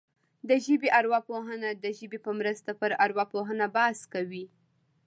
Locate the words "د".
0.49-0.51, 1.83-1.85